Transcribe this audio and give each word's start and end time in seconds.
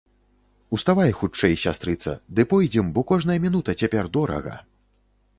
Уставай 0.75 1.11
хутчэй, 1.17 1.51
сястрыца, 1.63 2.15
ды 2.39 2.45
пойдзем, 2.53 2.89
бо 2.95 3.03
кожная 3.11 3.35
мінута 3.45 3.71
цяпер 3.83 4.09
дорага! 4.17 4.55